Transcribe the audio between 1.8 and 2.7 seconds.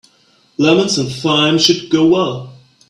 go well.